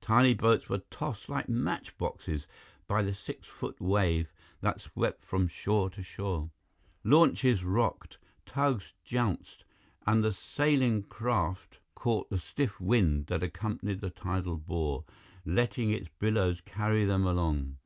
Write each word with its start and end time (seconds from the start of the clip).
Tiny 0.00 0.32
boats 0.32 0.68
were 0.68 0.78
tossed 0.90 1.28
like 1.28 1.48
match 1.48 1.98
boxes 1.98 2.46
by 2.86 3.02
the 3.02 3.12
six 3.12 3.48
foot 3.48 3.80
wave 3.80 4.32
that 4.60 4.80
swept 4.80 5.24
from 5.24 5.48
shore 5.48 5.90
to 5.90 6.04
shore. 6.04 6.50
Launches 7.02 7.64
rocked, 7.64 8.18
tugs 8.46 8.92
jounced, 9.04 9.64
and 10.06 10.22
the 10.22 10.30
sailing 10.30 11.02
craft 11.02 11.80
caught 11.96 12.30
the 12.30 12.38
stiff 12.38 12.80
wind 12.80 13.26
that 13.26 13.42
accompanied 13.42 14.00
the 14.00 14.10
tidal 14.10 14.56
bore, 14.56 15.04
letting 15.44 15.90
its 15.90 16.06
billows 16.20 16.60
carry 16.60 17.04
them 17.04 17.26
along. 17.26 17.76